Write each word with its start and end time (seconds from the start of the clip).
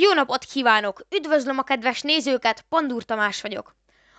Jó 0.00 0.12
napot 0.12 0.44
kívánok! 0.44 1.06
Üdvözlöm 1.10 1.58
a 1.58 1.62
kedves 1.62 2.02
nézőket, 2.02 2.64
Pandúr 2.68 3.04
Tamás 3.04 3.40
vagyok. 3.40 3.74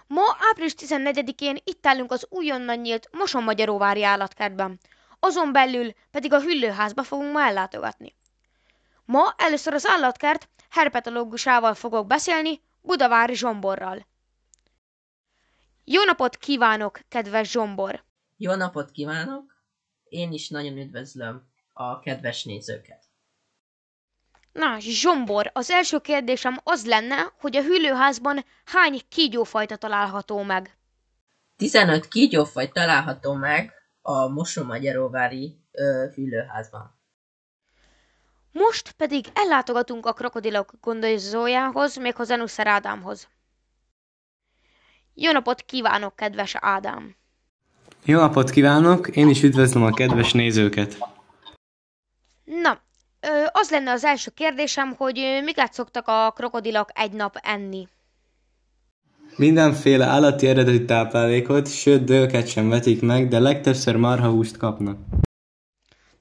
Ma 0.08 0.22
április 0.50 0.74
14-én 0.78 1.58
itt 1.64 1.86
állunk 1.86 2.12
az 2.12 2.26
újonnan 2.30 2.78
nyílt 2.78 3.10
Moson-Magyaróvári 3.12 4.04
állatkertben. 4.04 4.80
Azon 5.20 5.52
belül 5.52 5.92
pedig 6.12 6.34
a 6.34 6.42
hüllőházba 6.42 7.04
fogunk 7.04 7.32
ma 7.32 7.42
ellátogatni. 7.42 8.16
Ma 9.06 9.34
először 9.38 9.74
az 9.74 9.88
állatkert 9.88 10.50
herpetológusával 10.70 11.74
fogok 11.74 12.08
beszélni, 12.08 12.62
Budavári 12.82 13.36
Zsomborral. 13.36 14.08
Jó 15.84 16.04
napot 16.04 16.38
kívánok, 16.38 17.00
kedves 17.08 17.52
Zsombor! 17.52 18.04
Jó 18.38 18.56
napot 18.56 18.92
kívánok! 18.92 19.64
Én 20.04 20.32
is 20.32 20.50
nagyon 20.50 20.78
üdvözlöm 20.78 21.50
a 21.74 22.00
kedves 22.00 22.44
nézőket. 22.44 23.09
Na, 24.60 24.80
Zsombor, 24.80 25.50
az 25.54 25.70
első 25.70 26.00
kérdésem 26.00 26.58
az 26.64 26.86
lenne, 26.86 27.34
hogy 27.40 27.56
a 27.56 27.62
hüllőházban 27.62 28.46
hány 28.66 29.02
kígyófajta 29.10 29.76
található 29.76 30.42
meg? 30.44 30.78
15 31.58 32.08
kígyófaj 32.08 32.68
található 32.68 33.34
meg 33.34 33.74
a 34.02 34.28
Mosonmagyaróvári 34.28 35.60
ö, 35.72 36.06
hüllőházban. 36.14 37.00
Most 38.52 38.92
pedig 38.92 39.26
ellátogatunk 39.34 40.06
a 40.06 40.14
krokodilok 40.14 40.74
gondozójához, 40.82 41.98
méghozzá 41.98 42.36
Nuszer 42.36 42.68
Ádámhoz. 42.68 43.28
Jó 45.14 45.32
napot 45.32 45.62
kívánok, 45.62 46.16
kedves 46.16 46.56
Ádám! 46.56 47.16
Jó 48.04 48.20
napot 48.20 48.50
kívánok, 48.50 49.08
én 49.08 49.30
is 49.30 49.44
üdvözlöm 49.44 49.84
a 49.84 49.94
kedves 49.94 50.32
nézőket. 50.34 50.98
Na, 52.44 52.88
ö, 53.20 53.44
az 53.52 53.70
lenne 53.70 53.92
az 53.92 54.04
első 54.04 54.32
kérdésem, 54.32 54.94
hogy 54.98 55.40
miket 55.44 55.74
szoktak 55.74 56.08
a 56.08 56.32
krokodilok 56.36 56.90
egy 56.94 57.12
nap 57.12 57.40
enni? 57.44 57.88
Mindenféle 59.36 60.06
állati 60.06 60.48
eredeti 60.48 60.86
táplálékot, 60.86 61.68
sőt 61.72 62.04
dőlket 62.04 62.48
sem 62.48 62.70
vetik 62.70 63.02
meg, 63.02 63.28
de 63.28 63.40
legtöbbször 63.40 63.96
marhahúst 63.96 64.58
kapnak. 64.58 64.98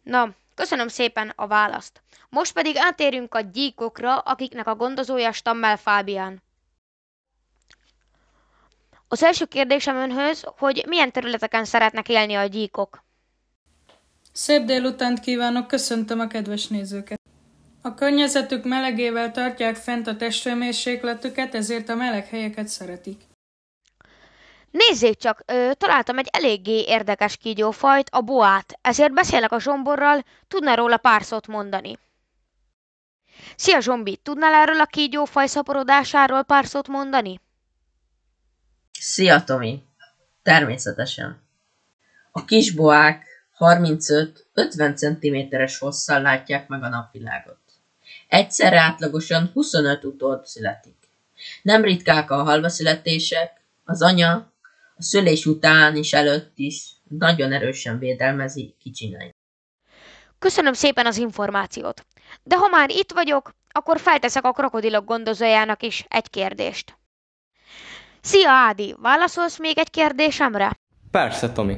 Na, 0.03 0.35
köszönöm 0.55 0.89
szépen 0.89 1.33
a 1.37 1.47
választ. 1.47 2.03
Most 2.29 2.53
pedig 2.53 2.75
átérünk 2.77 3.35
a 3.35 3.41
gyíkokra, 3.41 4.19
akiknek 4.19 4.67
a 4.67 4.75
gondozója 4.75 5.33
Stammel 5.33 5.77
Fábián. 5.77 6.43
Az 9.09 9.23
első 9.23 9.45
kérdésem 9.45 9.97
önhöz, 9.97 10.45
hogy 10.59 10.85
milyen 10.89 11.13
területeken 11.13 11.65
szeretnek 11.65 12.09
élni 12.09 12.35
a 12.35 12.45
gyíkok. 12.45 13.05
Szép 14.39 14.65
délutánt 14.65 15.21
kívánok, 15.21 15.67
köszöntöm 15.67 16.21
a 16.21 16.27
kedves 16.27 16.67
nézőket. 16.67 17.21
A 17.83 17.95
környezetük 17.95 18.65
melegével 18.65 19.31
tartják 19.31 19.77
fent 19.77 20.07
a 20.07 20.17
testhőmérsékletüket, 20.17 21.55
ezért 21.55 21.89
a 21.89 21.95
meleg 21.95 22.27
helyeket 22.27 22.69
szeretik. 22.69 23.21
Nézzék 24.71 25.17
csak, 25.17 25.43
ö, 25.47 25.71
találtam 25.75 26.19
egy 26.19 26.29
eléggé 26.33 26.85
érdekes 26.87 27.37
kígyófajt, 27.37 28.09
a 28.11 28.21
boát, 28.21 28.79
ezért 28.81 29.13
beszélek 29.13 29.53
a 29.53 29.61
zsomborral, 29.61 30.25
tudna 30.49 30.75
róla 30.75 30.97
pár 30.97 31.23
szót 31.23 31.47
mondani. 31.47 31.99
Szia 33.57 33.81
Zsombi, 33.81 34.17
tudnál 34.17 34.55
erről 34.55 34.81
a 34.81 34.87
kígyófaj 34.87 35.47
szaporodásáról 35.47 36.43
pár 36.43 36.67
szót 36.67 36.89
mondani? 36.89 37.41
Szia 39.01 39.45
Tomi! 39.45 39.83
Természetesen. 40.43 41.43
A 42.31 42.45
kisboák 42.45 43.38
35-50 43.59 44.97
cm-es 44.97 45.79
hosszal 45.79 46.23
látják 46.23 46.69
meg 46.69 46.83
a 46.83 46.89
napvilágot. 46.89 47.59
Egyszerre 48.29 48.81
átlagosan 48.81 49.51
25 49.53 50.05
utód 50.05 50.47
születik. 50.47 50.97
Nem 51.63 51.83
ritkák 51.83 52.31
a 52.31 52.43
halvaszületések, 52.43 53.61
az 53.85 54.03
anya 54.03 54.53
a 54.97 55.03
szülés 55.03 55.47
után 55.47 55.97
és 55.97 56.13
előtt 56.13 56.53
is 56.55 56.91
nagyon 57.09 57.53
erősen 57.53 57.99
védelmezi 57.99 58.75
kicsinyeit. 58.81 59.35
Köszönöm 60.39 60.73
szépen 60.73 61.07
az 61.07 61.17
információt. 61.17 62.07
De 62.43 62.57
ha 62.57 62.69
már 62.69 62.91
itt 62.91 63.13
vagyok, 63.13 63.55
akkor 63.71 64.01
felteszek 64.01 64.45
a 64.45 64.53
krokodilok 64.53 65.05
gondozójának 65.05 65.83
is 65.83 66.05
egy 66.09 66.31
kérdést. 66.31 66.99
Szia 68.21 68.51
Ádi, 68.51 68.95
válaszolsz 68.99 69.59
még 69.59 69.79
egy 69.79 69.91
kérdésemre? 69.91 70.73
Persze, 71.11 71.53
Tomi. 71.53 71.77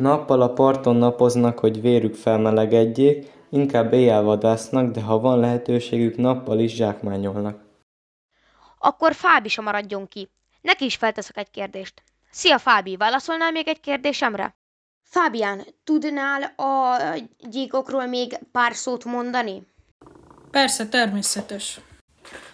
Nappal 0.00 0.42
a 0.42 0.52
parton 0.52 0.96
napoznak, 0.96 1.58
hogy 1.58 1.80
vérük 1.80 2.14
felmelegedjék, 2.14 3.30
inkább 3.50 3.92
éjjel 3.92 4.22
vadásznak, 4.22 4.90
de 4.90 5.00
ha 5.00 5.18
van 5.18 5.38
lehetőségük, 5.38 6.16
nappal 6.16 6.58
is 6.58 6.74
zsákmányolnak. 6.74 7.60
Akkor 8.78 9.14
Fábi 9.14 9.48
sem 9.48 9.64
maradjon 9.64 10.08
ki. 10.08 10.28
Neki 10.60 10.84
is 10.84 10.96
felteszek 10.96 11.36
egy 11.36 11.50
kérdést. 11.50 12.02
Szia 12.30 12.58
Fábi, 12.58 12.96
válaszolnál 12.96 13.50
még 13.52 13.68
egy 13.68 13.80
kérdésemre? 13.80 14.54
Fábián, 15.02 15.66
tudnál 15.84 16.42
a 16.42 16.96
gyíkokról 17.38 18.06
még 18.06 18.38
pár 18.52 18.74
szót 18.74 19.04
mondani? 19.04 19.62
Persze, 20.50 20.88
természetes. 20.88 21.80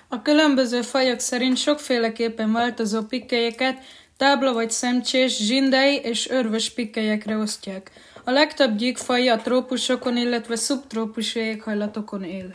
A 0.09 0.23
különböző 0.23 0.83
fajok 0.83 1.19
szerint 1.19 1.57
sokféleképpen 1.57 2.53
változó 2.53 3.03
pikkelyeket 3.03 3.79
tábla 4.17 4.53
vagy 4.53 4.71
szemcsés, 4.71 5.37
zsindei 5.37 5.97
és 5.97 6.29
örvös 6.29 6.71
pikkelyekre 6.71 7.37
osztják. 7.37 7.91
A 8.25 8.31
legtöbb 8.31 8.77
gyíkfaj 8.77 9.29
a 9.29 9.37
trópusokon, 9.37 10.17
illetve 10.17 10.57
szubtrópusi 10.57 11.41
éghajlatokon 11.41 12.25
él. 12.25 12.55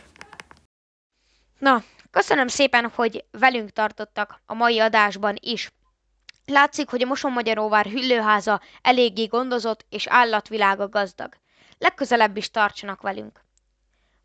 Na, 1.58 1.82
köszönöm 2.10 2.48
szépen, 2.48 2.92
hogy 2.94 3.24
velünk 3.30 3.70
tartottak 3.70 4.40
a 4.46 4.54
mai 4.54 4.78
adásban 4.78 5.36
is. 5.40 5.70
Látszik, 6.46 6.88
hogy 6.88 7.02
a 7.02 7.06
Moson-Magyaróvár 7.06 7.86
hüllőháza 7.86 8.60
eléggé 8.82 9.24
gondozott 9.24 9.86
és 9.88 10.06
állatvilága 10.06 10.88
gazdag. 10.88 11.36
Legközelebb 11.78 12.36
is 12.36 12.50
tartsanak 12.50 13.00
velünk. 13.00 13.44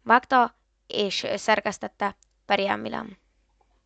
Vágta 0.03 0.55
és 0.87 1.25
szerkesztette 1.35 2.17
Perián 2.45 2.79
Milán. 2.79 3.17